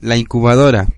[0.00, 0.88] La incubadora.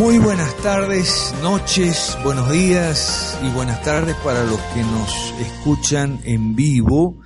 [0.00, 6.54] Muy buenas tardes, noches, buenos días y buenas tardes para los que nos escuchan en
[6.54, 7.20] vivo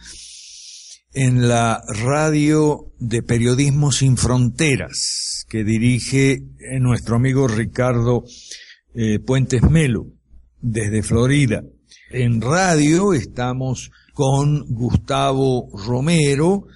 [1.13, 6.43] en la radio de Periodismo Sin Fronteras que dirige
[6.81, 8.25] nuestro amigo Ricardo
[8.95, 10.07] eh, Puentes Melo
[10.61, 11.63] desde Florida.
[12.11, 16.67] En radio estamos con Gustavo Romero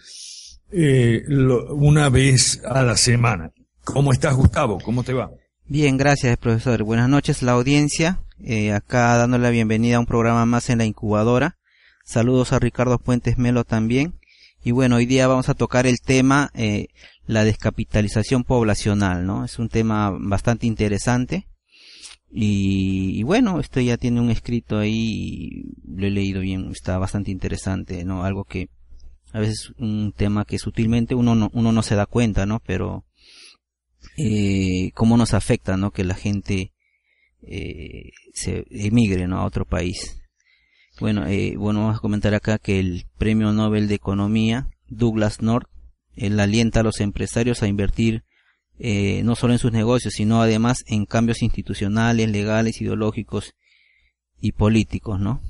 [0.73, 1.23] eh,
[1.71, 3.53] una vez a la semana.
[3.85, 4.79] ¿Cómo estás Gustavo?
[4.81, 5.31] ¿Cómo te va?
[5.71, 6.83] Bien, gracias profesor.
[6.83, 8.23] Buenas noches la audiencia.
[8.43, 11.59] Eh, acá dándole la bienvenida a un programa más en la incubadora.
[12.07, 14.15] Saludos a Ricardo Puentes Melo también.
[14.65, 16.87] Y bueno, hoy día vamos a tocar el tema, eh,
[17.27, 19.45] la descapitalización poblacional, ¿no?
[19.45, 21.47] Es un tema bastante interesante.
[22.33, 27.31] Y, y bueno, esto ya tiene un escrito ahí, lo he leído bien, está bastante
[27.31, 28.25] interesante, ¿no?
[28.25, 28.71] Algo que
[29.35, 32.59] a veces un tema que sutilmente uno no, uno no se da cuenta, ¿no?
[32.67, 33.05] Pero
[34.19, 35.91] eh, cómo nos afecta, ¿no?
[35.91, 36.73] Que la gente
[37.43, 39.39] eh, se emigre, ¿no?
[39.39, 40.21] A otro país.
[41.01, 45.69] Bueno, eh, bueno, vamos a comentar acá que el Premio Nobel de Economía, Douglas North,
[46.17, 48.25] él alienta a los empresarios a invertir
[48.81, 53.55] eh, no solo en sus negocios, sino además en cambios institucionales, legales, ideológicos
[54.41, 55.41] y políticos, ¿no?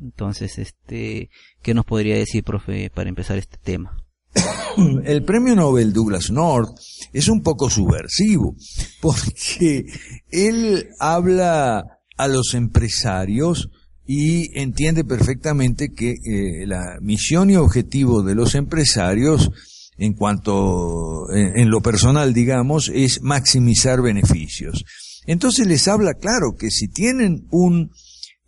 [0.00, 1.28] Entonces, este,
[1.62, 4.02] ¿qué nos podría decir, profe, para empezar este tema?
[5.04, 6.78] El premio Nobel Douglas North
[7.12, 8.56] es un poco subversivo
[9.00, 9.86] porque
[10.30, 11.84] él habla
[12.16, 13.70] a los empresarios
[14.06, 19.50] y entiende perfectamente que eh, la misión y objetivo de los empresarios
[19.98, 24.84] en cuanto en, lo personal digamos es maximizar beneficios.
[25.26, 27.90] Entonces les habla claro que si tienen un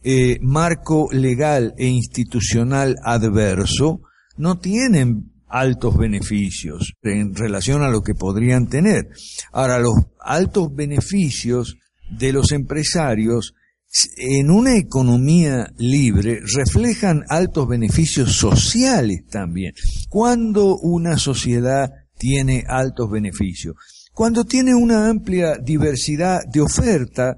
[0.03, 4.01] eh, marco legal e institucional adverso,
[4.37, 9.09] no tienen altos beneficios en relación a lo que podrían tener.
[9.53, 11.77] Ahora, los altos beneficios
[12.11, 13.55] de los empresarios
[14.17, 19.75] en una economía libre reflejan altos beneficios sociales también.
[20.09, 23.75] Cuando una sociedad tiene altos beneficios,
[24.15, 27.37] cuando tiene una amplia diversidad de oferta,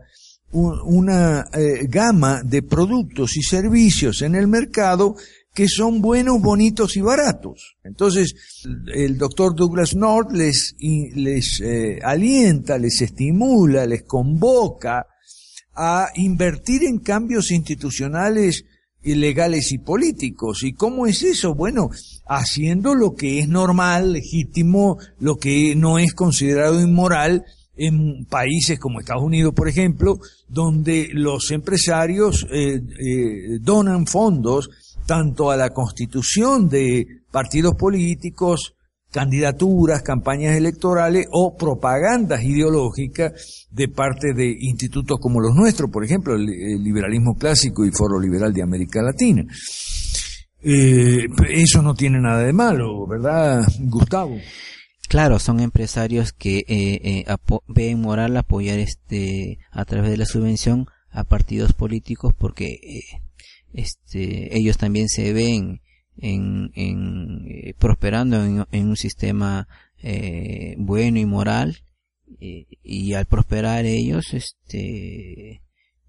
[0.53, 5.16] un- una eh, gama de productos y servicios en el mercado
[5.54, 7.76] que son buenos, bonitos y baratos.
[7.84, 8.34] Entonces,
[8.92, 15.06] el doctor Douglas North les, les eh, alienta, les estimula, les convoca
[15.76, 18.65] a invertir en cambios institucionales
[19.04, 20.65] y legales y políticos.
[20.65, 21.54] ¿Y cómo es eso?
[21.54, 21.91] Bueno,
[22.26, 27.44] haciendo lo que es normal, legítimo, lo que no es considerado inmoral
[27.76, 34.71] en países como Estados Unidos, por ejemplo, donde los empresarios eh, eh, donan fondos
[35.06, 38.75] tanto a la constitución de partidos políticos,
[39.10, 46.34] candidaturas, campañas electorales o propagandas ideológicas de parte de institutos como los nuestros, por ejemplo,
[46.34, 46.47] el,
[46.82, 49.44] liberalismo clásico y Foro Liberal de América Latina.
[50.62, 54.36] Eh, eso no tiene nada de malo, ¿verdad, Gustavo?
[55.09, 57.36] Claro, son empresarios que eh, eh,
[57.69, 63.22] ven moral apoyar este a través de la subvención a partidos políticos porque eh,
[63.74, 65.80] este ellos también se ven
[66.16, 69.68] en, en eh, prosperando en, un sistema
[70.03, 71.78] eh, bueno y moral
[72.38, 75.62] y al prosperar ellos este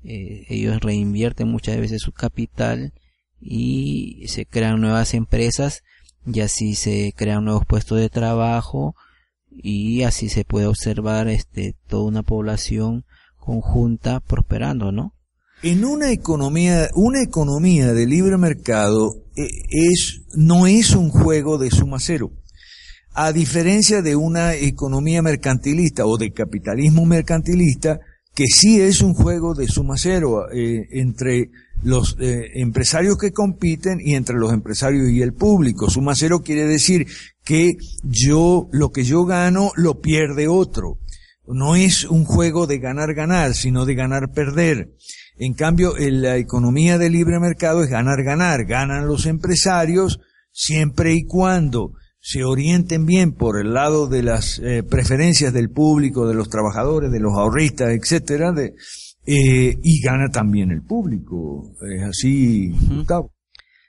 [0.04, 2.94] eh, ellos reinvierten muchas veces su capital
[3.42, 5.84] y se crean nuevas empresas
[6.26, 8.96] y así se crean nuevos puestos de trabajo
[9.50, 13.06] y así se puede observar este toda una población
[13.38, 15.14] conjunta prosperando, ¿no?
[15.66, 21.72] En una economía, una economía de libre mercado eh, es, no es un juego de
[21.72, 22.32] suma cero.
[23.16, 28.00] A diferencia de una economía mercantilista o de capitalismo mercantilista
[28.36, 31.50] que sí es un juego de suma cero eh, entre
[31.82, 35.90] los eh, empresarios que compiten y entre los empresarios y el público.
[35.90, 37.08] Suma cero quiere decir
[37.44, 37.74] que
[38.04, 41.00] yo, lo que yo gano, lo pierde otro.
[41.48, 44.92] No es un juego de ganar-ganar, sino de ganar-perder.
[45.38, 48.66] En cambio, en la economía de libre mercado es ganar-ganar.
[48.66, 50.20] Ganan los empresarios
[50.52, 56.28] siempre y cuando se orienten bien por el lado de las eh, preferencias del público,
[56.28, 58.74] de los trabajadores, de los ahorristas, etcétera, de,
[59.28, 61.76] eh, y gana también el público.
[61.88, 63.32] Es así, Gustavo.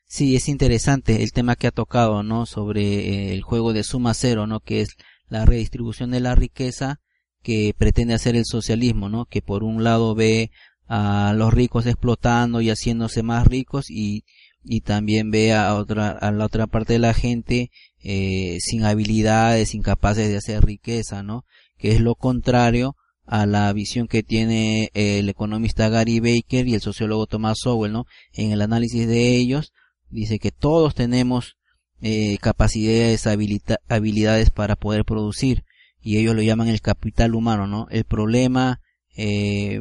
[0.08, 2.46] Sí, es interesante el tema que ha tocado, ¿no?
[2.46, 4.60] Sobre eh, el juego de suma cero, ¿no?
[4.60, 4.96] Que es
[5.28, 7.00] la redistribución de la riqueza
[7.42, 9.26] que pretende hacer el socialismo, ¿no?
[9.26, 10.50] Que por un lado ve
[10.88, 14.24] a los ricos explotando y haciéndose más ricos y,
[14.64, 17.70] y también ve a otra, a la otra parte de la gente
[18.02, 21.44] eh, sin habilidades, incapaces de hacer riqueza, ¿no?
[21.76, 26.80] Que es lo contrario a la visión que tiene el economista Gary Baker y el
[26.80, 28.06] sociólogo Thomas Sowell, ¿no?
[28.32, 29.72] En el análisis de ellos,
[30.08, 31.56] dice que todos tenemos
[32.00, 35.64] eh, capacidades, habilidades para poder producir
[36.00, 37.88] y ellos lo llaman el capital humano, ¿no?
[37.90, 38.80] El problema
[39.16, 39.80] eh,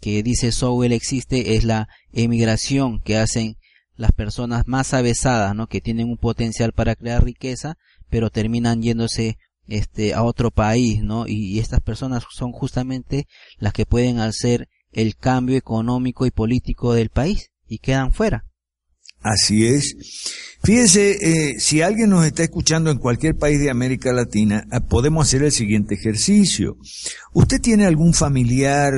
[0.00, 3.56] que dice Sowell existe es la emigración que hacen
[3.96, 5.68] las personas más avesadas, ¿no?
[5.68, 7.76] Que tienen un potencial para crear riqueza,
[8.10, 11.26] pero terminan yéndose este a otro país, ¿no?
[11.26, 13.26] Y, estas personas son justamente
[13.58, 18.44] las que pueden hacer el cambio económico y político del país y quedan fuera.
[19.20, 19.96] Así es.
[20.62, 25.26] Fíjese, eh, si alguien nos está escuchando en cualquier país de América Latina, ah, podemos
[25.26, 26.76] hacer el siguiente ejercicio.
[27.32, 28.92] ¿Usted tiene algún familiar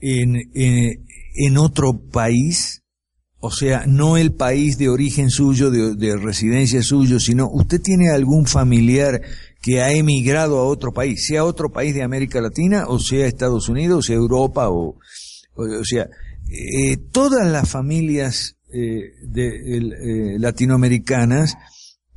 [0.00, 1.00] en, eh,
[1.34, 2.82] en otro país?
[3.46, 8.46] o sea, no el país de origen suyo, de, residencia suyo, sino usted tiene algún
[8.46, 9.22] familiar
[9.62, 13.68] que ha emigrado a otro país, sea otro país de América Latina, o sea Estados
[13.68, 14.98] Unidos, o sea Europa, o,
[15.54, 16.08] o, sea,
[16.48, 21.56] eh, todas las familias eh, de, eh, latinoamericanas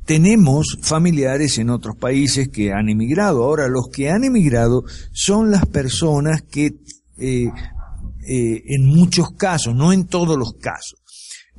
[0.04, 3.44] tenemos familiares en otros países que han emigrado.
[3.44, 4.82] Ahora, los que han emigrado
[5.12, 6.72] son las personas que
[7.20, 11.00] en muchos casos, no en todos los casos,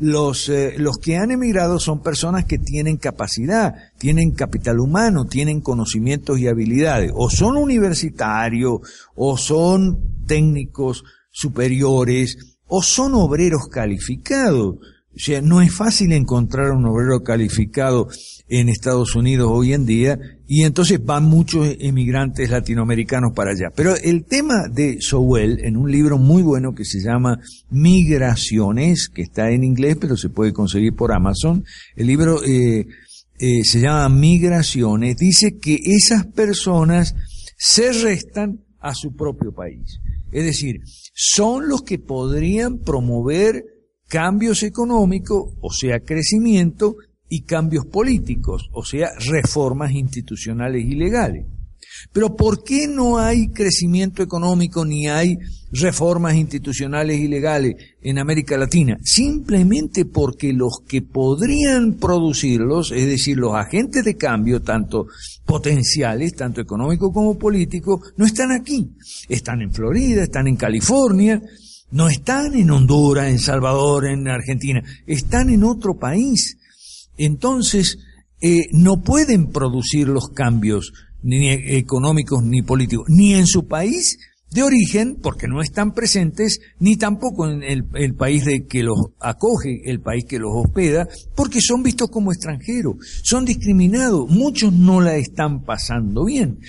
[0.02, 5.62] los, eh, los que han emigrado son personas que tienen capacidad, tienen capital humano, tienen
[5.62, 8.80] conocimientos y habilidades, o son universitarios,
[9.16, 14.78] o son técnicos superiores, o son obreros calificados.
[15.14, 18.08] O sea, no es fácil encontrar un obrero calificado
[18.48, 20.18] en Estados Unidos hoy en día
[20.48, 23.72] y entonces van muchos emigrantes latinoamericanos para allá.
[23.76, 29.22] Pero el tema de Sowell, en un libro muy bueno que se llama Migraciones, que
[29.22, 31.66] está en inglés pero se puede conseguir por Amazon,
[31.96, 32.88] el libro eh,
[33.40, 37.16] eh, se llama Migraciones, dice que esas personas
[37.58, 40.00] se restan a su propio país.
[40.32, 40.82] Es decir,
[41.14, 43.66] son los que podrían promover
[44.12, 46.98] cambios económicos, o sea, crecimiento,
[47.32, 51.46] y cambios políticos, o sea, reformas institucionales y legales.
[52.12, 55.38] Pero ¿por qué no hay crecimiento económico ni hay
[55.72, 58.98] reformas institucionales y legales en América Latina?
[59.02, 65.08] Simplemente porque los que podrían producirlos, es decir, los agentes de cambio, tanto
[65.46, 68.92] potenciales, tanto económicos como políticos, no están aquí.
[69.30, 71.42] Están en Florida, están en California,
[71.92, 76.58] no están en Honduras, en Salvador, en Argentina, están en otro país.
[77.18, 78.00] Entonces,
[78.42, 84.18] eh, no pueden producir los cambios ni económicos ni políticos, ni en su país
[84.50, 88.98] de origen, porque no están presentes, ni tampoco en el, el, país de que los
[89.20, 95.00] acoge, el país que los hospeda, porque son vistos como extranjeros, son discriminados, muchos no
[95.00, 96.60] la están pasando bien.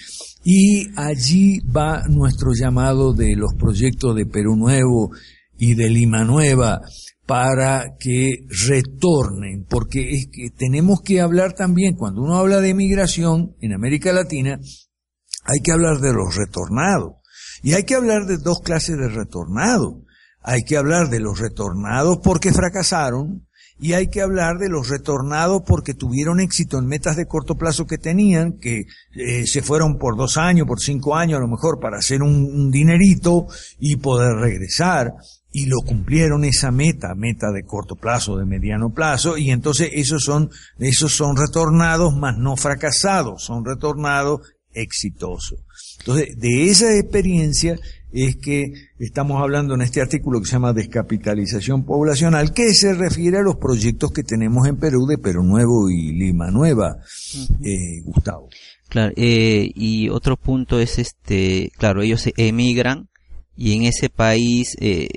[0.45, 5.11] Y allí va nuestro llamado de los proyectos de Perú Nuevo
[5.57, 6.81] y de Lima Nueva
[7.27, 13.55] para que retornen, porque es que tenemos que hablar también, cuando uno habla de migración
[13.61, 14.59] en América Latina,
[15.45, 17.15] hay que hablar de los retornados.
[17.63, 19.95] Y hay que hablar de dos clases de retornados.
[20.43, 23.47] Hay que hablar de los retornados porque fracasaron,
[23.83, 27.85] y hay que hablar de los retornados porque tuvieron éxito en metas de corto plazo
[27.85, 28.85] que tenían, que
[29.17, 32.71] eh, se fueron por dos años, por cinco años a lo mejor para hacer un,
[32.71, 33.49] dinerito
[33.81, 35.15] y poder regresar
[35.51, 40.23] y lo cumplieron esa meta, meta de corto plazo, de mediano plazo, y entonces esos
[40.23, 40.49] son,
[40.79, 45.59] esos son retornados, más no fracasados, son retornados exitosos.
[45.99, 47.81] Entonces, de esa experiencia
[48.13, 53.39] es que estamos hablando en este artículo que se llama descapitalización poblacional, que se refiere
[53.39, 56.99] a los proyectos que tenemos en Perú de Perú Nuevo y Lima Nueva,
[57.63, 58.49] eh, Gustavo.
[58.89, 63.09] Claro, eh, y otro punto es este, claro, ellos emigran
[63.57, 65.09] y en ese país, eh,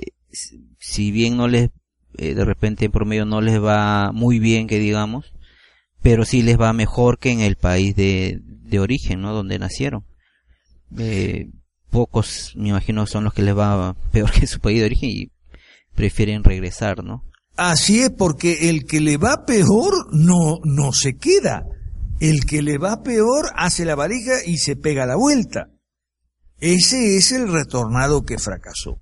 [0.78, 1.70] si bien no les,
[2.16, 5.32] eh, de repente en promedio no les va muy bien, que digamos,
[6.02, 9.32] pero sí les va mejor que en el país de, de origen, ¿no?
[9.32, 10.04] Donde nacieron.
[10.98, 11.50] Eh,
[11.96, 15.30] pocos, me imagino, son los que les va peor que su país de origen y
[15.94, 17.24] prefieren regresar, ¿no?
[17.56, 21.64] Así es, porque el que le va peor no, no se queda.
[22.20, 25.70] El que le va peor hace la varija y se pega la vuelta.
[26.58, 29.00] Ese es el retornado que fracasó.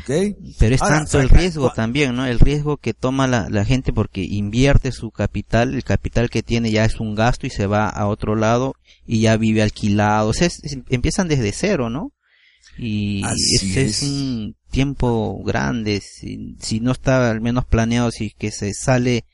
[0.00, 0.34] ¿Okay?
[0.58, 2.24] Pero es tanto el riesgo también, ¿no?
[2.24, 6.70] El riesgo que toma la, la, gente porque invierte su capital, el capital que tiene
[6.70, 8.74] ya es un gasto y se va a otro lado
[9.06, 10.30] y ya vive alquilado.
[10.30, 10.48] O sea,
[10.88, 12.12] empiezan desde cero, ¿no?
[12.78, 13.22] Y
[13.76, 14.02] es.
[14.02, 19.24] un tiempo grande, si, si no está al menos planeado, si que se sale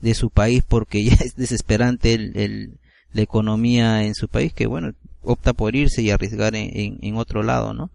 [0.00, 2.80] de su país porque ya es desesperante el, el,
[3.12, 7.42] la economía en su país, que bueno, opta por irse y arriesgar en, en, otro
[7.42, 7.90] lado, ¿no?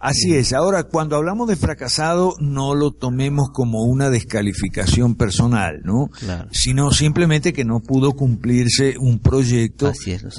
[0.00, 0.52] Así es.
[0.52, 6.08] Ahora, cuando hablamos de fracasado, no lo tomemos como una descalificación personal, ¿no?
[6.52, 9.92] Sino simplemente que no pudo cumplirse un proyecto,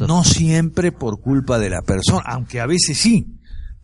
[0.08, 3.38] no siempre por culpa de la persona, aunque a veces sí,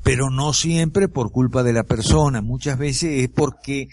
[0.05, 2.43] pero no siempre por culpa de la persona.
[2.43, 3.87] Muchas veces es porque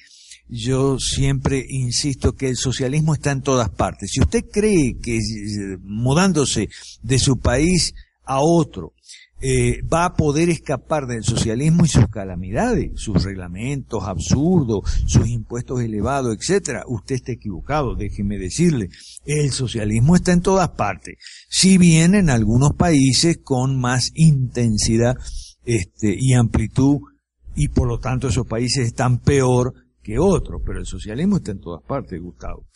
[0.47, 4.11] yo siempre insisto que el socialismo está en todas partes.
[4.13, 6.69] Si usted cree que eh, mudándose
[7.03, 8.93] de su país a otro,
[9.41, 15.81] eh, va a poder escapar del socialismo y sus calamidades, sus reglamentos absurdos, sus impuestos
[15.81, 16.85] elevados, etcétera.
[16.89, 18.91] Usted está equivocado, déjeme decirle.
[19.25, 21.17] El socialismo está en todas partes.
[21.49, 25.17] Si bien en algunos países con más intensidad
[25.65, 26.99] este, y amplitud,
[27.55, 31.61] y por lo tanto esos países están peor que otros, pero el socialismo está en
[31.61, 32.67] todas partes, Gustavo.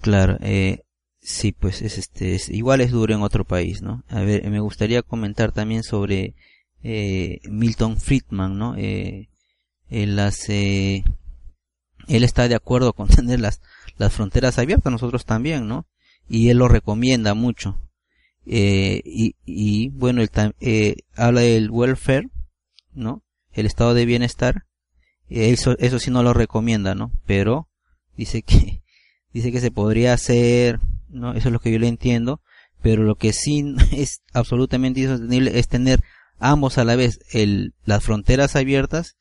[0.00, 0.80] Claro, eh,
[1.22, 4.04] Sí, pues es este, es, igual es duro en otro país, ¿no?
[4.08, 6.34] A ver, me gustaría comentar también sobre
[6.82, 8.74] eh, Milton Friedman, ¿no?
[8.76, 9.28] Eh,
[9.90, 11.04] él hace,
[12.08, 13.60] él está de acuerdo con tener las,
[13.98, 15.86] las fronteras abiertas, nosotros también, ¿no?
[16.26, 17.78] Y él lo recomienda mucho.
[18.52, 20.30] Eh, y, y bueno, él
[20.60, 22.28] eh, habla del welfare,
[22.92, 23.22] ¿no?
[23.52, 24.64] El estado de bienestar.
[25.28, 27.12] Eso, eso sí no lo recomienda, ¿no?
[27.26, 27.68] Pero
[28.16, 28.82] dice que,
[29.32, 30.80] dice que se podría hacer
[31.10, 31.32] ¿no?
[31.32, 32.40] Eso es lo que yo le entiendo,
[32.82, 36.00] pero lo que sí es absolutamente insostenible es tener
[36.38, 39.16] ambos a la vez, el, las fronteras abiertas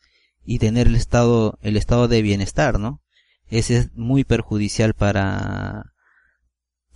[0.45, 3.01] y tener el estado, el estado de bienestar, ¿no?
[3.50, 5.93] Ese es muy perjudicial para,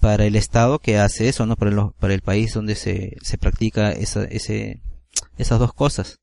[0.04, 1.56] para el Estado que hace eso, ¿no?
[1.56, 4.82] Para el, para el país donde se, se practica esa, ese,
[5.38, 6.20] esas dos cosas.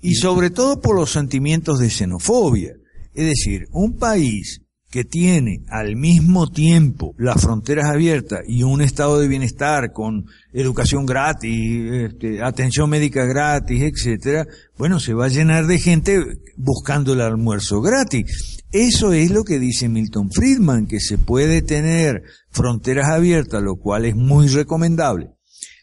[0.00, 2.74] Y sobre todo por los sentimientos de xenofobia.
[3.12, 9.18] Es decir, un país que tiene al mismo tiempo las fronteras abiertas y un estado
[9.18, 14.46] de bienestar con educación gratis, este, atención médica gratis, etcétera,
[14.78, 16.20] bueno, se va a llenar de gente
[16.56, 18.62] buscando el almuerzo gratis.
[18.70, 22.22] Eso es lo que dice Milton Friedman, que se puede tener
[22.56, 25.30] fronteras abiertas, lo cual es muy recomendable.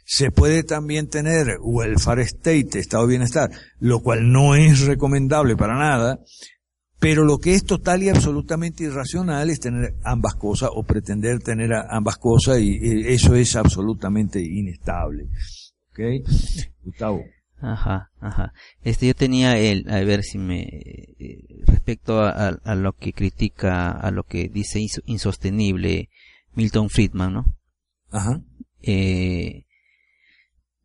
[0.06, 3.50] Se puede también tener welfare state, estado de bienestar,
[3.80, 6.20] lo cual no es recomendable para nada.
[7.00, 11.72] Pero lo que es total y absolutamente irracional es tener ambas cosas o pretender tener
[11.90, 15.28] ambas cosas y eso es absolutamente inestable.
[15.92, 16.00] ¿Ok?
[16.84, 17.22] Gustavo.
[17.64, 18.54] Ajá, ajá.
[18.84, 24.12] Este, yo tenía el, a ver si me, eh, respecto a, lo que critica, a
[24.12, 26.10] lo que dice insostenible
[26.56, 27.46] Milton Friedman, ¿no?
[28.12, 28.42] Ajá.
[28.82, 29.66] Eh,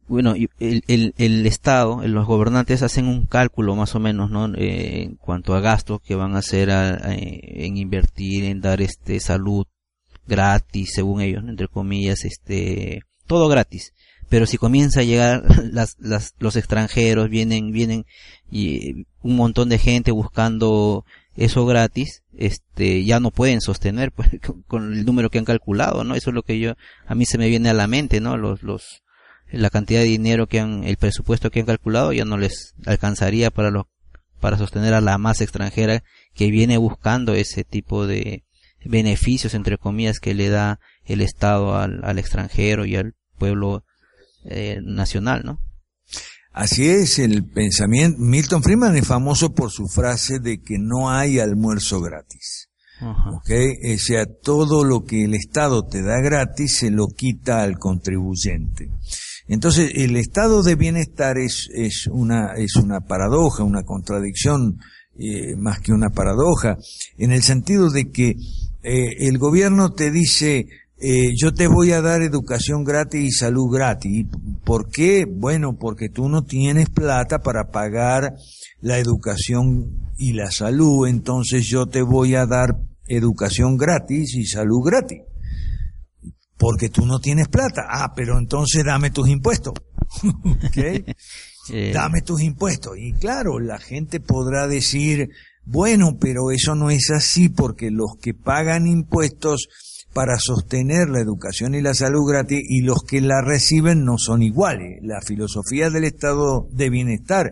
[0.06, 4.46] bueno, el, el, el, Estado, los gobernantes hacen un cálculo más o menos, ¿no?
[4.54, 9.66] Eh, en cuanto a gastos que van a hacer en invertir, en dar este salud
[10.26, 13.92] gratis, según ellos, entre comillas, este, todo gratis.
[14.28, 18.06] Pero si comienza a llegar las, las, los extranjeros, vienen, vienen
[18.50, 21.04] y un montón de gente buscando
[21.38, 24.28] eso gratis, este, ya no pueden sostener pues,
[24.66, 26.14] con el número que han calculado, ¿no?
[26.14, 26.74] Eso es lo que yo,
[27.06, 28.36] a mí se me viene a la mente, ¿no?
[28.36, 29.02] Los, los,
[29.50, 33.50] la cantidad de dinero que han, el presupuesto que han calculado ya no les alcanzaría
[33.50, 33.86] para los,
[34.40, 36.02] para sostener a la masa extranjera
[36.34, 38.44] que viene buscando ese tipo de
[38.84, 43.84] beneficios entre comillas que le da el Estado al, al extranjero y al pueblo
[44.44, 45.60] eh, nacional, ¿no?
[46.58, 48.18] Así es el pensamiento.
[48.18, 52.68] Milton Friedman es famoso por su frase de que no hay almuerzo gratis.
[53.00, 53.94] ¿Okay?
[53.94, 58.90] O sea, todo lo que el Estado te da gratis se lo quita al contribuyente.
[59.46, 64.80] Entonces, el estado de bienestar es, es, una, es una paradoja, una contradicción,
[65.16, 66.76] eh, más que una paradoja,
[67.18, 68.30] en el sentido de que
[68.82, 70.66] eh, el gobierno te dice,
[71.00, 74.26] eh, yo te voy a dar educación gratis y salud gratis.
[74.64, 75.26] ¿Por qué?
[75.26, 78.34] Bueno, porque tú no tienes plata para pagar
[78.80, 84.82] la educación y la salud, entonces yo te voy a dar educación gratis y salud
[84.84, 85.22] gratis.
[86.56, 87.86] Porque tú no tienes plata.
[87.88, 89.74] Ah, pero entonces dame tus impuestos.
[90.76, 91.04] Eh.
[91.92, 92.96] Dame tus impuestos.
[92.96, 95.28] Y claro, la gente podrá decir,
[95.66, 99.68] bueno, pero eso no es así porque los que pagan impuestos
[100.12, 104.42] para sostener la educación y la salud gratis y los que la reciben no son
[104.42, 104.98] iguales.
[105.02, 107.50] La filosofía del estado de bienestar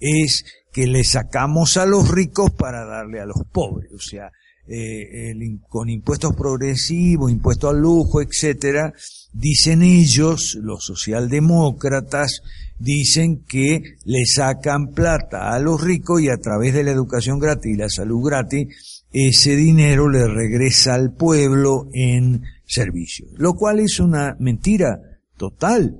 [0.00, 3.92] es que le sacamos a los ricos para darle a los pobres.
[3.92, 4.30] O sea,
[4.66, 5.34] eh,
[5.68, 8.92] con impuestos progresivos, impuestos al lujo, etcétera,
[9.32, 12.42] dicen ellos, los socialdemócratas,
[12.78, 17.72] dicen que le sacan plata a los ricos y a través de la educación gratis
[17.72, 23.26] y la salud gratis, ese dinero le regresa al pueblo en servicio.
[23.36, 24.98] Lo cual es una mentira
[25.36, 25.96] total,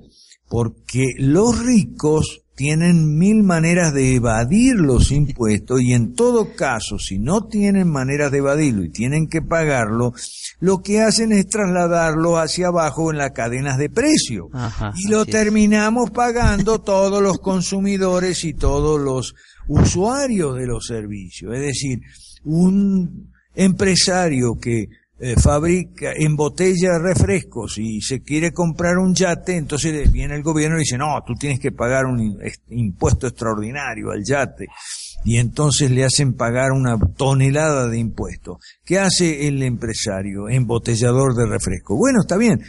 [0.48, 7.18] porque los ricos tienen mil maneras de evadir los impuestos y en todo caso, si
[7.18, 10.12] no tienen maneras de evadirlo y tienen que pagarlo,
[10.60, 14.48] lo que hacen es trasladarlo hacia abajo en las cadenas de precio.
[14.94, 19.34] y lo terminamos pagando todos los consumidores y todos los
[19.66, 21.54] usuarios de los servicios.
[21.54, 22.00] Es decir,
[22.44, 24.88] un empresario que
[25.20, 30.80] eh, fabrica, embotella refrescos y se quiere comprar un yate, entonces viene el gobierno y
[30.80, 34.66] dice, no, tú tienes que pagar un impuesto extraordinario al yate.
[35.24, 38.56] Y entonces le hacen pagar una tonelada de impuestos.
[38.84, 41.96] ¿Qué hace el empresario, embotellador de refresco?
[41.96, 42.60] Bueno, está bien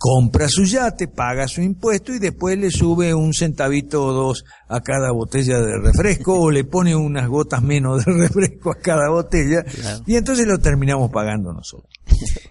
[0.00, 4.80] compra su yate, paga su impuesto y después le sube un centavito o dos a
[4.80, 9.62] cada botella de refresco o le pone unas gotas menos de refresco a cada botella
[10.06, 11.92] y entonces lo terminamos pagando nosotros.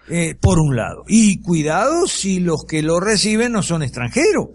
[0.10, 1.04] Eh, por un lado.
[1.08, 4.50] Y cuidado si los que lo reciben no son extranjeros.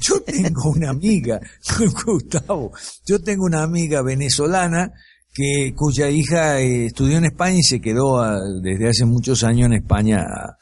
[0.00, 1.38] Yo tengo una amiga,
[2.06, 2.72] Gustavo,
[3.04, 4.90] yo tengo una amiga venezolana
[5.34, 9.66] que cuya hija eh, estudió en España y se quedó ah, desde hace muchos años
[9.66, 10.56] en España a,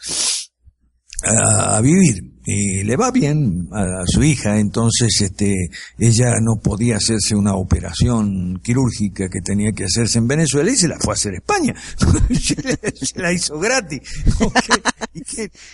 [1.82, 5.52] vivir y le va bien a, su hija, entonces este
[5.99, 10.86] ella no podía hacerse una operación quirúrgica que tenía que hacerse en Venezuela y se
[10.86, 11.75] la fue a hacer a España.
[13.02, 14.00] se la hizo gratis.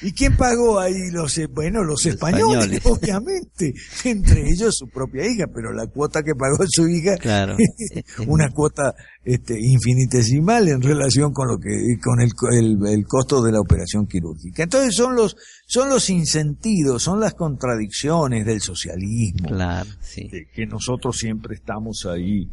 [0.02, 3.74] ¿Y, quién, pagó ahí los bueno, los, españoles, obviamente,
[4.04, 7.56] entre ellos su propia hija, pero la cuota que pagó su hija claro.
[8.28, 11.70] una cuota este, infinitesimal en relación con lo que,
[12.02, 14.62] con el, el, el, costo de la operación quirúrgica.
[14.62, 19.48] Entonces son los, son los insentidos, son las contradicciones del socialismo.
[19.48, 20.30] Claro, sí.
[20.54, 22.48] que nosotros siempre estamos ahí,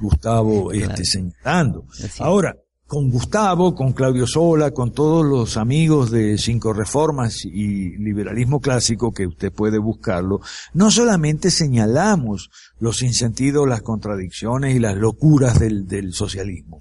[0.00, 1.84] Gustavo, este, señalando.
[2.18, 2.56] Ahora,
[2.90, 9.12] con Gustavo, con Claudio Sola, con todos los amigos de Cinco Reformas y Liberalismo Clásico,
[9.12, 10.40] que usted puede buscarlo,
[10.74, 12.50] no solamente señalamos
[12.80, 16.80] los insentidos, las contradicciones y las locuras del, del socialismo.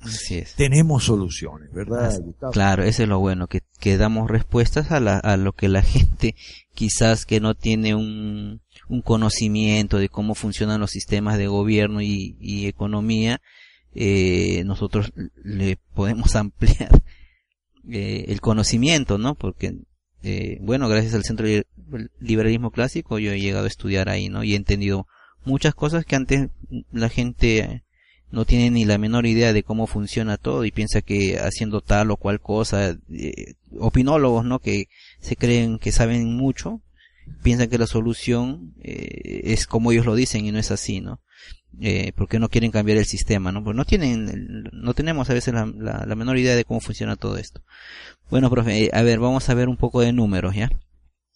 [0.56, 2.54] Tenemos soluciones, ¿verdad, Gustavo?
[2.54, 5.82] Claro, eso es lo bueno, que, que damos respuestas a, la, a lo que la
[5.84, 6.34] gente
[6.74, 12.36] quizás que no tiene un, un conocimiento de cómo funcionan los sistemas de gobierno y,
[12.40, 13.42] y economía,
[14.02, 15.12] eh, nosotros
[15.44, 16.90] le podemos ampliar
[17.92, 19.36] eh, el conocimiento, ¿no?
[19.36, 19.76] Porque,
[20.24, 21.68] eh, bueno, gracias al Centro de
[22.22, 24.46] Liberalismo Clásico yo he llegado a estudiar ahí, ¿no?
[24.46, 25.06] Y he entendido
[25.44, 26.50] muchas cosas que antes
[26.94, 27.84] la gente
[28.32, 32.12] no tiene ni la menor idea de cómo funciona todo y piensa que haciendo tal
[32.12, 34.60] o cual cosa, eh, opinólogos, ¿no?
[34.60, 34.86] Que
[35.20, 36.82] se creen que saben mucho,
[37.44, 41.20] piensan que la solución es como ellos lo dicen y no es así, ¿no?
[41.82, 43.64] Eh, porque no quieren cambiar el sistema, ¿no?
[43.64, 47.38] Pues no tienen, no tenemos a veces la, la, menor idea de cómo funciona todo
[47.38, 47.62] esto.
[48.30, 50.70] Bueno, profe, eh, a ver, vamos a ver un poco de números, ¿ya?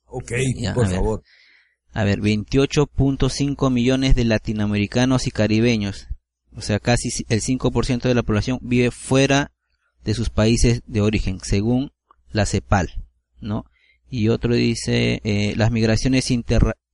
[0.06, 0.32] Ok,
[0.74, 1.24] por favor.
[1.94, 6.08] a ver, 28.5 millones de latinoamericanos y caribeños,
[6.56, 9.52] o sea, casi el 5% de la población vive fuera
[10.04, 11.92] de sus países de origen, según
[12.32, 13.06] la CEPAL,
[13.40, 13.66] ¿no?
[14.10, 16.30] Y otro dice, eh, las migraciones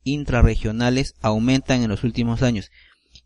[0.04, 2.69] intrarregionales aumentan en los últimos años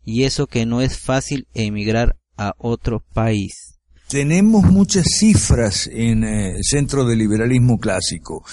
[0.04, 3.80] y eso que no es fácil emigrar a otro país.
[4.08, 8.44] Tenemos muchas cifras en el Centro de Liberalismo Clásico.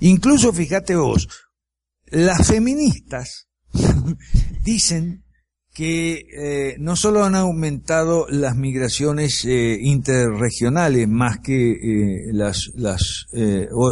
[0.00, 1.28] Incluso, fíjate vos,
[2.06, 3.48] las feministas
[4.64, 5.24] dicen
[5.76, 13.26] que eh, no solo han aumentado las migraciones eh, interregionales más que eh, las, las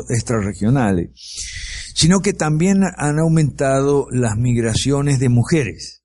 [0.09, 1.11] extrarregionales,
[1.95, 6.04] sino que también han aumentado las migraciones de mujeres.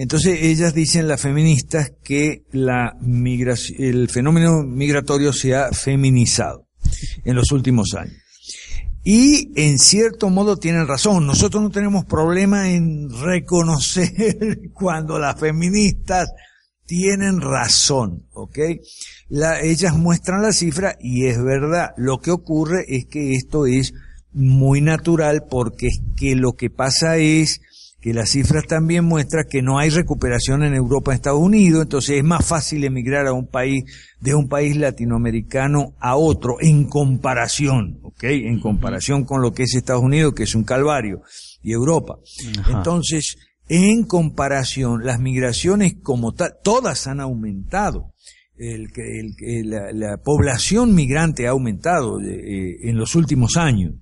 [0.00, 2.96] Entonces ellas dicen, las feministas, que la
[3.78, 6.66] el fenómeno migratorio se ha feminizado
[7.22, 8.16] en los últimos años.
[9.04, 11.26] Y en cierto modo tienen razón.
[11.26, 16.30] Nosotros no tenemos problema en reconocer cuando las feministas
[16.86, 18.58] tienen razón, ¿ok?
[19.28, 21.90] La, ellas muestran la cifra y es verdad.
[21.98, 23.92] Lo que ocurre es que esto es
[24.32, 27.60] muy natural porque es que lo que pasa es
[28.00, 32.24] que las cifras también muestran que no hay recuperación en Europa, Estados Unidos, entonces es
[32.24, 33.84] más fácil emigrar a un país,
[34.20, 38.24] de un país latinoamericano a otro, en comparación, ¿ok?
[38.24, 41.22] En comparación con lo que es Estados Unidos, que es un calvario,
[41.62, 42.16] y Europa.
[42.70, 43.36] Entonces,
[43.68, 48.14] en comparación, las migraciones como tal, todas han aumentado.
[48.56, 53.94] El, el, la, la, población migrante ha aumentado eh, en los últimos años.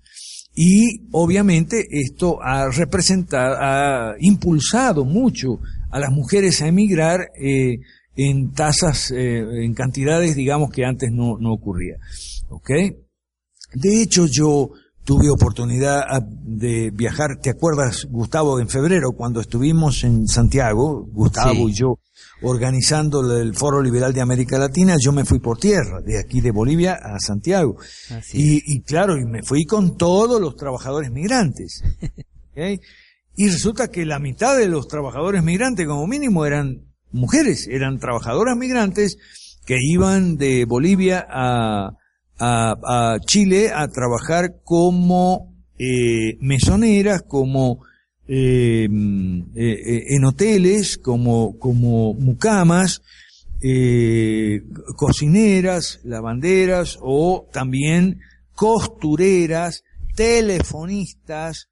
[0.61, 7.79] Y obviamente esto ha representado, ha impulsado mucho a las mujeres a emigrar eh,
[8.17, 11.99] en tasas, eh, en cantidades, digamos, que antes no, no ocurría.
[12.49, 12.71] ¿Ok?
[13.75, 14.71] De hecho, yo
[15.05, 16.03] tuve oportunidad
[16.43, 22.01] de viajar, ¿te acuerdas, Gustavo, en febrero, cuando estuvimos en Santiago, Gustavo y yo,
[22.43, 26.51] organizando el Foro Liberal de América Latina, yo me fui por tierra, de aquí de
[26.51, 27.77] Bolivia a Santiago.
[28.33, 31.83] Y, y, claro, y me fui con todos los trabajadores migrantes.
[33.41, 38.57] Y resulta que la mitad de los trabajadores migrantes, como mínimo, eran mujeres, eran trabajadoras
[38.57, 39.17] migrantes
[39.65, 41.91] que iban de Bolivia a,
[42.37, 47.85] a, a Chile a trabajar como eh, mesoneras, como
[48.31, 48.87] eh,
[49.57, 53.01] eh, en hoteles como, como mucamas,
[53.63, 54.61] eh,
[54.97, 58.21] cocineras, lavanderas o también
[58.53, 59.83] costureras,
[60.15, 61.71] telefonistas,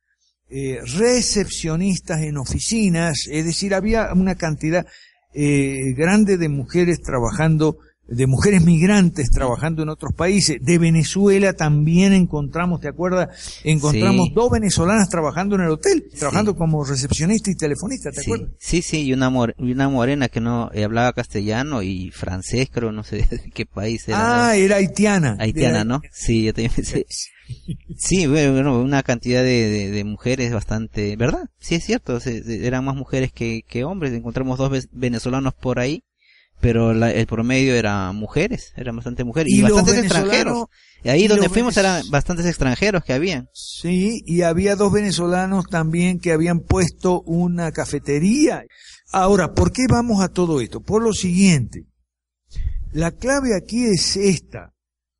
[0.49, 4.87] recepcionistas en oficinas, es decir, había una cantidad
[5.35, 10.59] grande de mujeres trabajando de mujeres migrantes trabajando en otros países.
[10.61, 13.61] De Venezuela también encontramos, ¿te acuerdas?
[13.65, 18.51] Encontramos dos venezolanas trabajando en el hotel, trabajando como recepcionista y telefonista, ¿te acuerdas?
[18.59, 23.03] Sí, sí, y una, una morena que no eh, hablaba castellano y francés, creo, no
[23.03, 24.49] sé de qué país era.
[24.49, 25.37] Ah, era haitiana.
[25.39, 26.01] Haitiana, ¿no?
[26.13, 27.07] Sí, yo también pensé.
[27.97, 31.49] Sí, bueno, una cantidad de, de, mujeres bastante, ¿verdad?
[31.61, 34.13] Sí, es cierto, eran más mujeres que, que hombres.
[34.13, 36.03] Encontramos dos venezolanos por ahí
[36.61, 40.67] pero el promedio era mujeres, eran bastante mujeres y, bastantes extranjeros.
[41.05, 43.49] Y ahí donde fuimos eran bastantes extranjeros que habían.
[43.53, 48.65] Sí, y había dos venezolanos también que habían puesto una cafetería.
[49.13, 50.81] Ahora, ¿por qué vamos a todo esto?
[50.81, 51.87] Por lo siguiente.
[52.93, 54.73] La clave aquí es esta.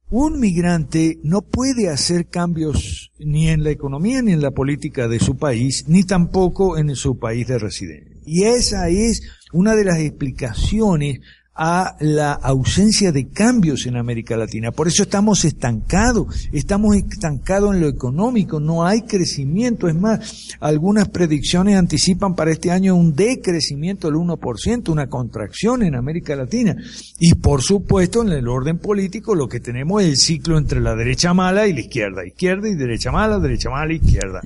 [0.09, 5.19] Un migrante no puede hacer cambios ni en la economía ni en la política de
[5.19, 8.16] su país, ni tampoco en su país de residencia.
[8.27, 11.21] Y esa es una de las explicaciones
[11.57, 14.73] a la ausencia de cambios en América Latina.
[14.73, 19.89] Por eso estamos estancados, estamos estancados en lo económico, no hay crecimiento.
[19.89, 25.95] Es más, algunas predicciones anticipan para este año un decrecimiento del 1%, una contracción en
[25.95, 26.77] América Latina.
[27.19, 30.95] Y por supuesto, en el orden político lo que tenemos es el ciclo entre la
[30.95, 34.43] derecha mala y la izquierda, izquierda y derecha mala, derecha mala, izquierda.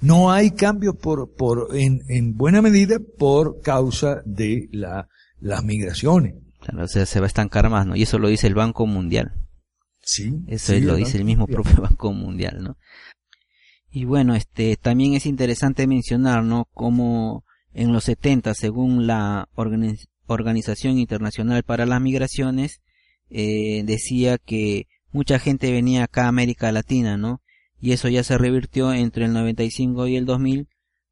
[0.00, 5.08] No hay cambios por, por, en, en buena medida por causa de la
[5.40, 6.34] las migraciones.
[6.60, 7.96] Claro, o sea, se va a estancar más, ¿no?
[7.96, 9.32] Y eso lo dice el Banco Mundial.
[10.00, 10.32] Sí.
[10.46, 12.76] Eso lo dice el mismo propio Banco Mundial, ¿no?
[13.90, 16.66] Y bueno, este, también es interesante mencionar, ¿no?
[16.74, 19.48] Como en los 70, según la
[20.26, 22.80] Organización Internacional para las Migraciones,
[23.30, 27.40] eh, decía que mucha gente venía acá a América Latina, ¿no?
[27.80, 30.68] Y eso ya se revirtió entre el 95 y el 2000,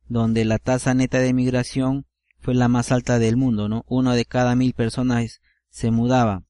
[0.09, 2.07] donde la tasa neta de migración
[2.38, 3.85] fue la más alta del mundo, ¿no?
[3.88, 6.44] Uno de cada mil personas se mudaba.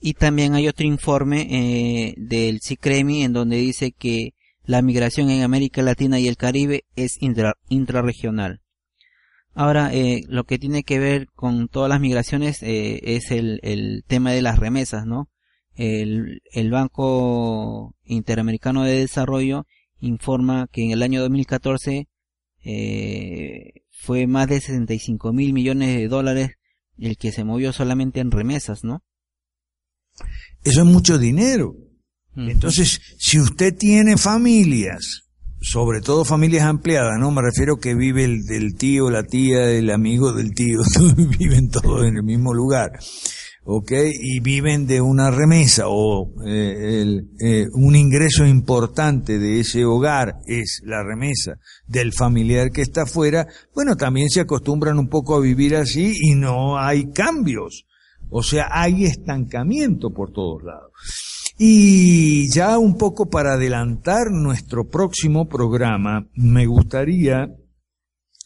[0.00, 5.42] Y también hay otro informe eh, del CICREMI en donde dice que la migración en
[5.42, 7.18] América Latina y el Caribe es
[7.68, 8.60] intrarregional.
[9.54, 14.32] Ahora, eh, lo que tiene que ver con todas las migraciones eh, es el, tema
[14.32, 15.30] de las remesas, ¿no?
[15.76, 19.66] El, el Banco Interamericano de Desarrollo
[20.00, 22.08] informa que en el año 2014
[22.64, 26.50] eh, fue más de 65 mil millones de dólares
[26.98, 29.02] el que se movió solamente en remesas, ¿no?
[30.64, 31.74] Eso es mucho dinero.
[32.34, 35.22] Entonces, si usted tiene familias,
[35.60, 37.30] sobre todo familias ampliadas, ¿no?
[37.30, 40.80] Me refiero que vive el del tío, la tía, el amigo del tío,
[41.38, 42.92] viven todos en el mismo lugar.
[43.68, 43.92] ¿Ok?
[44.20, 50.36] Y viven de una remesa o eh, el, eh, un ingreso importante de ese hogar
[50.46, 55.40] es la remesa del familiar que está afuera, bueno, también se acostumbran un poco a
[55.40, 57.86] vivir así y no hay cambios.
[58.30, 60.92] O sea, hay estancamiento por todos lados.
[61.58, 67.48] Y ya un poco para adelantar nuestro próximo programa, me gustaría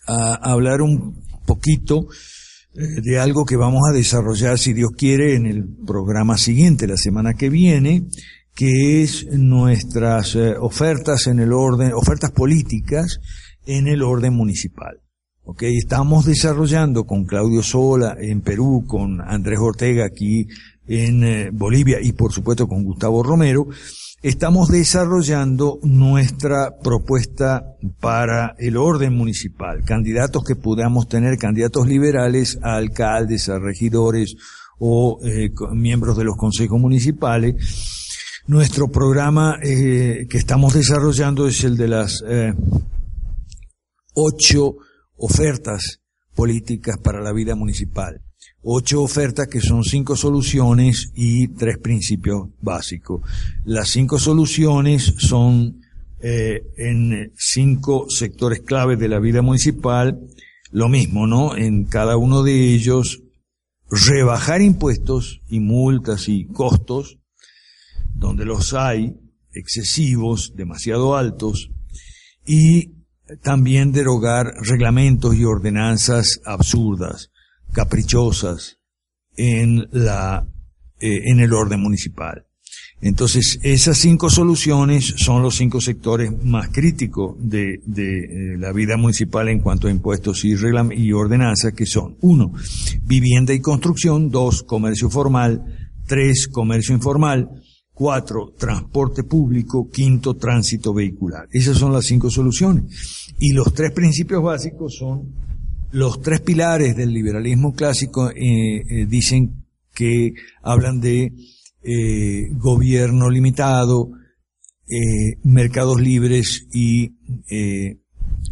[0.06, 2.06] ah, hablar un poquito
[2.72, 7.34] de algo que vamos a desarrollar, si Dios quiere, en el programa siguiente, la semana
[7.34, 8.06] que viene,
[8.54, 13.20] que es nuestras eh, ofertas en el orden, ofertas políticas
[13.66, 15.00] en el orden municipal.
[15.42, 20.46] Okay, estamos desarrollando con Claudio Sola en Perú, con Andrés Ortega aquí
[20.90, 23.68] en eh, Bolivia y por supuesto con Gustavo Romero,
[24.22, 32.74] estamos desarrollando nuestra propuesta para el orden municipal, candidatos que podamos tener, candidatos liberales a
[32.74, 34.34] alcaldes, a regidores
[34.80, 37.54] o eh, miembros de los consejos municipales.
[38.48, 42.24] Nuestro programa eh, que estamos desarrollando es el de las
[44.14, 44.74] ocho
[45.16, 46.00] ofertas
[46.34, 48.20] políticas para la vida municipal
[48.62, 53.22] ocho ofertas que son cinco soluciones y tres principios básicos.
[53.64, 55.82] Las cinco soluciones son
[56.20, 60.20] eh, en cinco sectores claves de la vida municipal,
[60.70, 61.56] lo mismo, ¿no?
[61.56, 63.22] En cada uno de ellos,
[63.90, 67.18] rebajar impuestos y multas y costos,
[68.14, 69.16] donde los hay,
[69.52, 71.70] excesivos, demasiado altos,
[72.46, 72.92] y
[73.42, 77.29] también derogar reglamentos y ordenanzas absurdas
[77.72, 78.78] caprichosas
[79.36, 80.46] en la
[81.00, 82.44] eh, en el orden municipal.
[83.02, 88.98] Entonces, esas cinco soluciones son los cinco sectores más críticos de, de eh, la vida
[88.98, 90.54] municipal en cuanto a impuestos y,
[90.96, 92.52] y ordenanzas, que son, uno,
[93.04, 95.64] vivienda y construcción, dos, comercio formal,
[96.06, 97.48] tres, comercio informal,
[97.94, 101.48] cuatro, transporte público, quinto, tránsito vehicular.
[101.50, 102.84] Esas son las cinco soluciones.
[103.38, 105.49] Y los tres principios básicos son
[105.92, 111.32] los tres pilares del liberalismo clásico eh, eh, dicen que hablan de
[111.82, 114.10] eh, gobierno limitado,
[115.44, 117.12] mercados libres y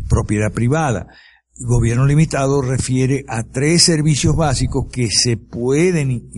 [0.09, 1.09] propiedad privada.
[1.59, 6.31] Gobierno limitado refiere a tres servicios básicos que se pueden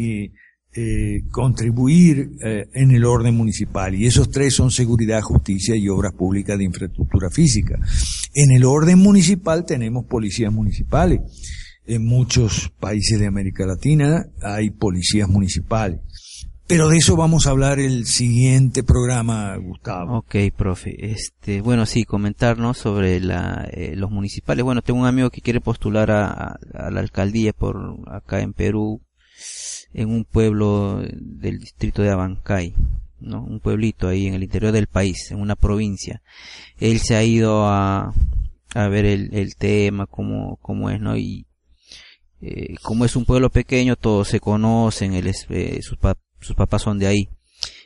[1.31, 6.57] contribuir eh, en el orden municipal y esos tres son seguridad, justicia y obras públicas
[6.57, 7.79] de infraestructura física.
[8.35, 11.21] En el orden municipal tenemos policías municipales.
[11.87, 15.99] En muchos países de América Latina hay policías municipales.
[16.69, 20.19] Pero de eso vamos a hablar el siguiente programa, Gustavo.
[20.19, 20.95] Ok, profe.
[21.11, 24.63] Este, bueno, sí, comentarnos sobre la, eh, los municipales.
[24.63, 27.77] Bueno, tengo un amigo que quiere postular a, a la alcaldía por
[28.09, 29.03] acá en Perú
[29.95, 32.75] en un pueblo del distrito de Abancay,
[33.21, 33.43] ¿no?
[33.43, 36.23] Un pueblito ahí en el interior del país, en una provincia.
[36.79, 38.15] Él se ha ido a,
[38.75, 41.17] a ver el, el tema, cómo, cómo es, ¿no?
[41.17, 41.47] Y
[42.43, 45.99] eh, como es un pueblo pequeño, todos se conocen, él eh, sus,
[46.41, 47.29] sus papás son de ahí.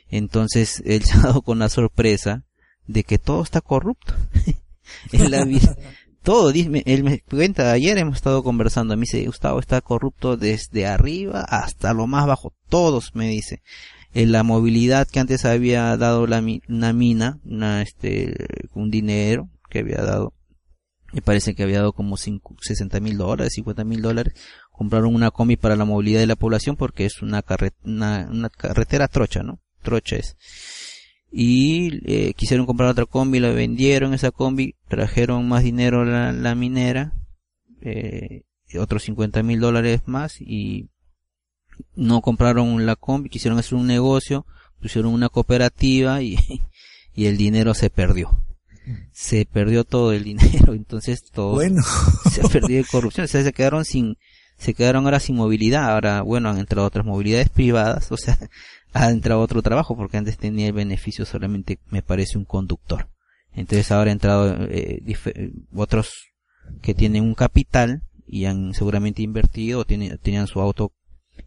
[0.09, 2.43] Entonces, él se ha dado con la sorpresa
[2.87, 4.13] de que todo está corrupto.
[5.11, 5.75] en la vida,
[6.25, 11.41] todo, él me cuenta, ayer hemos estado conversando, me dice, Gustavo está corrupto desde arriba
[11.41, 13.61] hasta lo más bajo, todos me dice.
[14.11, 18.33] La movilidad que antes había dado la, una mina, una, este,
[18.73, 20.33] un dinero que había dado,
[21.13, 24.33] me parece que había dado como 60 mil dólares, 50 mil dólares,
[24.71, 27.43] compraron una combi para la movilidad de la población porque es una,
[27.83, 29.59] una, una carretera trocha, ¿no?
[29.83, 30.35] Trocha es
[31.37, 36.31] y eh, quisieron comprar otra combi, la vendieron esa combi, trajeron más dinero a la,
[36.31, 37.11] la minera,
[37.81, 38.43] eh,
[38.79, 40.87] otros 50 mil dólares más y
[41.93, 44.45] no compraron la combi, quisieron hacer un negocio,
[44.79, 46.37] pusieron una cooperativa y,
[47.13, 48.41] y el dinero se perdió.
[49.11, 51.83] Se perdió todo el dinero, entonces todo bueno.
[52.31, 54.15] se perdió de corrupción, o sea, se quedaron sin,
[54.57, 58.37] se quedaron ahora sin movilidad, ahora bueno han entrado otras movilidades privadas, o sea,
[58.95, 63.09] ha entrado otro trabajo porque antes tenía el beneficio solamente me parece un conductor.
[63.53, 65.01] Entonces ahora ha entrado eh,
[65.75, 66.31] otros
[66.81, 70.93] que tienen un capital y han seguramente invertido tienen, tenían su auto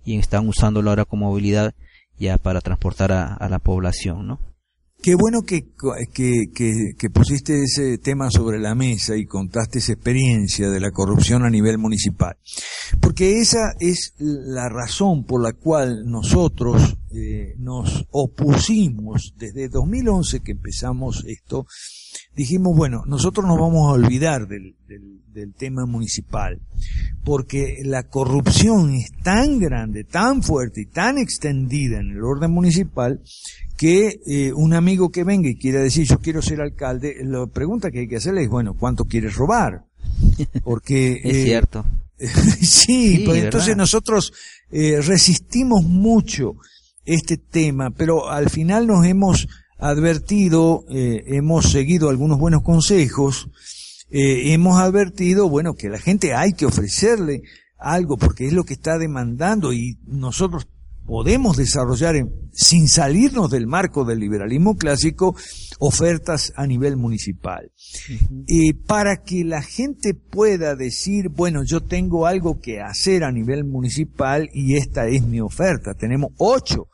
[0.05, 1.75] y están usándolo ahora como movilidad
[2.19, 4.48] ya para transportar a, a la población no
[5.01, 5.65] Qué bueno que,
[7.13, 11.79] pusiste ese tema sobre la mesa y contaste esa experiencia de la corrupción a nivel
[11.79, 12.37] municipal.
[13.01, 20.53] Porque esa es la razón por la cual nosotros eh, nos opusimos desde 2011 que
[20.53, 21.67] empezamos esto.
[22.35, 24.75] Dijimos, bueno, nosotros nos vamos a olvidar del,
[25.33, 26.61] del tema municipal.
[27.25, 33.21] Porque la corrupción es tan grande, tan fuerte y tan extendida en el orden municipal
[33.79, 37.93] que eh, un amigo que venga y quiera decir yo quiero ser alcalde, la pregunta
[37.93, 39.85] que hay que hacerle es, bueno, ¿cuánto quieres robar?
[40.65, 41.21] Porque...
[41.23, 41.87] es eh, cierto.
[42.61, 44.33] sí, pues entonces nosotros
[44.73, 46.57] eh, resistimos mucho
[47.05, 49.47] este tema, pero al final nos hemos
[49.79, 53.49] advertido, eh, hemos seguido algunos buenos consejos,
[54.11, 57.43] hemos advertido, bueno, que a la gente hay que ofrecerle
[57.79, 60.67] algo porque es lo que está demandando y nosotros
[61.09, 62.17] podemos desarrollar,
[62.53, 65.35] sin salirnos del marco del liberalismo clásico,
[65.79, 67.73] ofertas a nivel municipal.
[68.47, 73.65] y para que la gente pueda decir, bueno, yo tengo algo que hacer a nivel
[73.65, 75.95] municipal y esta es mi oferta.
[75.95, 76.89] Tenemos ocho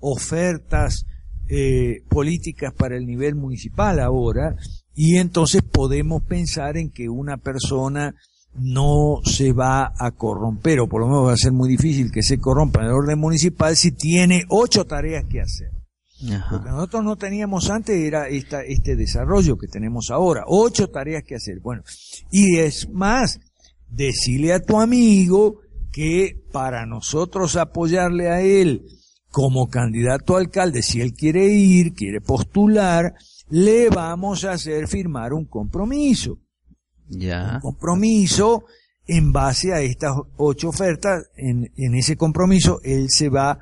[0.00, 1.04] ofertas
[1.50, 4.56] eh, políticas para el nivel municipal ahora
[4.94, 8.14] y entonces podemos pensar en que una persona
[8.54, 12.22] no se va a corromper, o por lo menos va a ser muy difícil que
[12.22, 15.70] se corrompa en el orden municipal si tiene ocho tareas que hacer.
[16.20, 21.22] Lo que nosotros no teníamos antes era esta, este desarrollo que tenemos ahora, ocho tareas
[21.22, 21.60] que hacer.
[21.60, 21.82] Bueno,
[22.32, 23.38] y es más,
[23.88, 25.60] decirle a tu amigo
[25.92, 28.84] que para nosotros apoyarle a él
[29.30, 33.14] como candidato a alcalde, si él quiere ir, quiere postular,
[33.50, 36.38] le vamos a hacer firmar un compromiso.
[37.08, 37.58] Ya.
[37.60, 38.64] compromiso
[39.06, 41.24] en base a estas ocho ofertas.
[41.36, 43.58] En, en ese compromiso él se va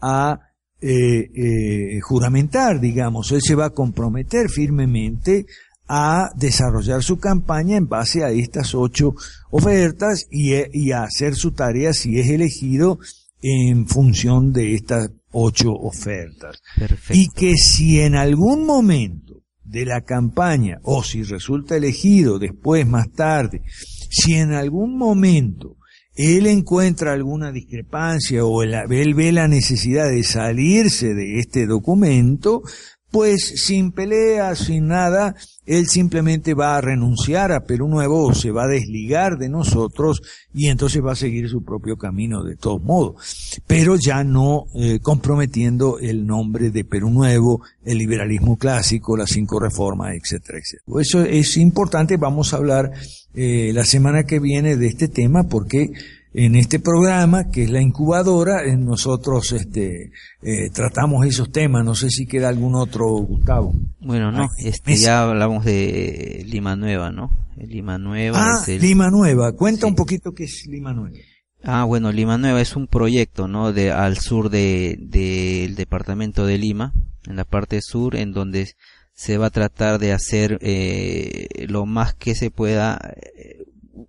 [0.00, 0.40] a
[0.82, 5.46] eh, eh, juramentar, digamos, él se va a comprometer firmemente
[5.88, 9.14] a desarrollar su campaña en base a estas ocho
[9.50, 12.98] ofertas y, y a hacer su tarea si es elegido
[13.42, 16.62] en función de estas ocho ofertas.
[16.78, 17.14] Perfecto.
[17.14, 19.29] Y que si en algún momento
[19.70, 23.62] de la campaña o si resulta elegido después, más tarde,
[24.10, 25.76] si en algún momento
[26.16, 32.62] él encuentra alguna discrepancia o él ve la necesidad de salirse de este documento,
[33.10, 35.34] pues sin pelea, sin nada,
[35.66, 40.22] él simplemente va a renunciar a Perú Nuevo o se va a desligar de nosotros
[40.52, 45.00] y entonces va a seguir su propio camino de todos modos, pero ya no eh,
[45.00, 51.00] comprometiendo el nombre de Perú Nuevo, el liberalismo clásico, las cinco reformas, etcétera, etcétera.
[51.00, 52.92] Eso es importante, vamos a hablar
[53.34, 55.92] eh, la semana que viene de este tema porque
[56.32, 60.12] en este programa, que es la incubadora, nosotros este,
[60.42, 61.84] eh, tratamos esos temas.
[61.84, 63.74] No sé si queda algún otro, Gustavo.
[64.00, 67.30] Bueno, no, este, ya hablamos de Lima Nueva, ¿no?
[67.56, 68.38] Lima Nueva.
[68.38, 69.52] Ah, Lima Nueva.
[69.52, 71.16] Cuenta un poquito qué es Lima Nueva.
[71.62, 73.72] Ah, bueno, Lima Nueva es un proyecto, ¿no?
[73.72, 76.94] De al sur de del departamento de Lima,
[77.26, 78.74] en la parte sur, en donde
[79.12, 82.98] se va a tratar de hacer eh, lo más que se pueda
[83.36, 83.59] eh,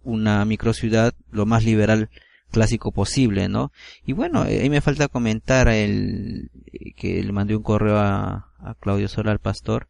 [0.03, 2.09] una microciudad lo más liberal
[2.51, 3.71] clásico posible, ¿no?
[4.05, 6.51] Y bueno, eh, ahí me falta comentar el
[6.95, 8.47] que le mandé un correo a,
[8.79, 9.87] Claudio Sola, al pastor,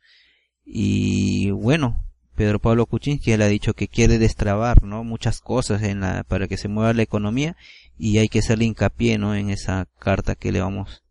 [0.63, 5.03] y bueno, Pedro Pablo Kuczynski le ha dicho que quiere destrabar, ¿no?
[5.03, 7.57] Muchas cosas en la, para que se mueva la economía
[7.97, 9.35] y hay que hacerle hincapié, ¿no?
[9.35, 11.03] En esa carta que le vamos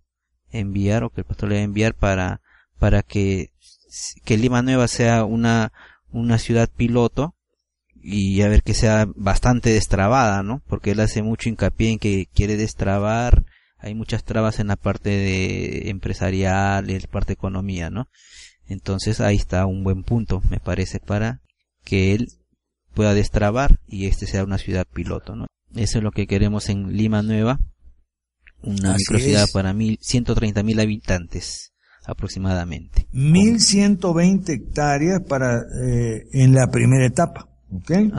[0.53, 2.40] a enviar o que el pastor le va a enviar para,
[2.79, 3.50] para que,
[4.24, 5.72] que Lima Nueva sea una,
[6.11, 7.35] una ciudad piloto
[8.03, 10.63] y a ver que sea bastante destrabada, ¿no?
[10.67, 13.45] Porque él hace mucho hincapié en que quiere destrabar,
[13.79, 18.09] hay muchas trabas en la parte de empresarial y en la parte de economía, ¿no?
[18.67, 21.41] Entonces ahí está un buen punto, me parece, para
[21.85, 22.29] que él
[22.95, 25.47] pueda destrabar y este sea una ciudad piloto, ¿no?
[25.75, 27.59] Eso es lo que queremos en Lima Nueva,
[28.63, 31.73] una microciudad para mil, 130 mil habitantes
[32.05, 33.07] aproximadamente.
[33.13, 37.50] 1120 hectáreas para eh, en la primera etapa.
[37.73, 38.13] ¿Okay?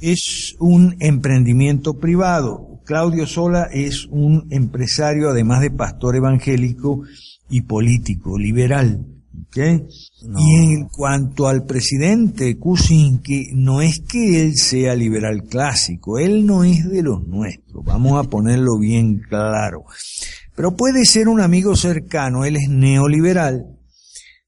[0.00, 2.80] Es un emprendimiento privado.
[2.84, 7.02] Claudio Sola es un empresario, además de pastor evangélico
[7.48, 9.04] y político, liberal.
[9.48, 9.86] ¿okay?
[10.38, 16.64] Y en cuanto al presidente Kuczynski, no es que él sea liberal clásico, él no
[16.64, 19.84] es de los nuestros, vamos a ponerlo bien claro.
[20.54, 23.75] Pero puede ser un amigo cercano, él es neoliberal,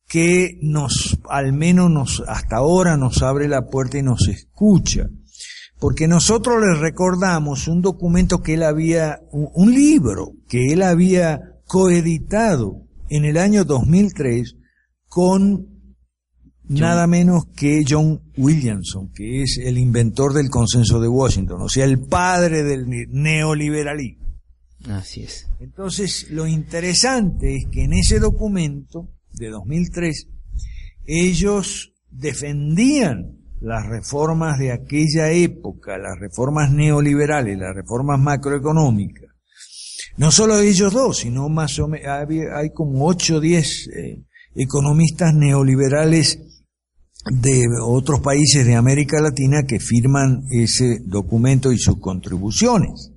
[0.09, 5.07] que nos, al menos nos, hasta ahora nos abre la puerta y nos escucha.
[5.79, 12.83] Porque nosotros le recordamos un documento que él había, un, libro que él había coeditado
[13.11, 14.57] en el año 2003
[15.07, 15.69] con
[16.65, 21.85] nada menos que John Williamson, que es el inventor del consenso de Washington, o sea,
[21.85, 24.27] el padre del neoliberalismo.
[24.89, 25.49] Así es.
[25.61, 30.29] Entonces, lo interesante es que en ese documento de 2003,
[31.07, 39.31] ellos defendían las reformas de aquella época, las reformas neoliberales, las reformas macroeconómicas.
[40.17, 44.25] No solo ellos dos, sino más o menos, hay como 8 o 10 eh,
[44.55, 46.41] economistas neoliberales
[47.31, 53.13] de otros países de América Latina que firman ese documento y sus contribuciones.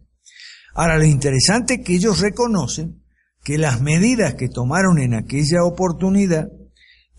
[0.73, 3.00] Ahora, lo interesante es que ellos reconocen
[3.43, 6.49] que las medidas que tomaron en aquella oportunidad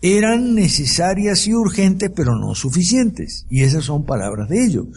[0.01, 3.45] eran necesarias y urgentes, pero no suficientes.
[3.49, 4.87] Y esas son palabras de ellos.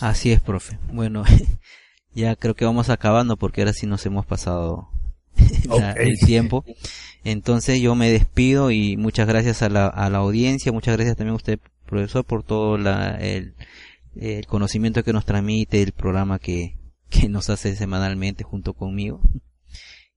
[0.00, 0.78] Así es, profe.
[0.92, 1.24] Bueno,
[2.14, 4.88] ya creo que vamos acabando porque ahora sí nos hemos pasado
[5.96, 6.64] el tiempo.
[7.24, 11.34] Entonces yo me despido y muchas gracias a la, a la audiencia, muchas gracias también
[11.34, 13.54] a usted, profesor, por todo la, el,
[14.16, 16.78] el conocimiento que nos transmite, el programa que,
[17.10, 19.20] que nos hace semanalmente junto conmigo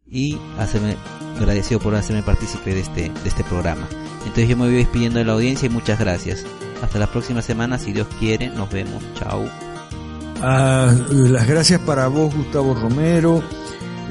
[0.10, 0.95] y hacerme
[1.38, 3.88] agradecido por hacerme partícipe de este, de este programa.
[4.20, 6.45] Entonces yo me voy despidiendo de la audiencia y muchas gracias.
[6.82, 9.03] Hasta la próxima semana, si Dios quiere, nos vemos.
[9.18, 9.45] Chao.
[10.41, 13.41] Ah, las gracias para vos, Gustavo Romero,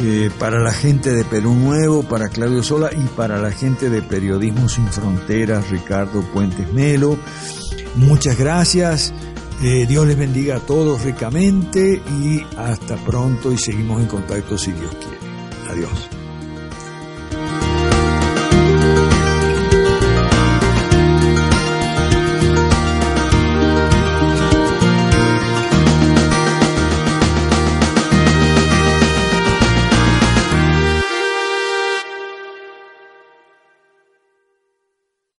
[0.01, 4.03] eh, para la gente de Perú Nuevo, para Claudio Sola y para la gente de
[4.03, 7.19] Periodismo Sin Fronteras, Ricardo Puentes Melo.
[7.97, 9.13] Muchas gracias.
[9.63, 14.73] Eh, Dios les bendiga a todos ricamente y hasta pronto y seguimos en contacto si
[14.73, 15.24] Dios quiere.
[15.75, 16.24] Adiós.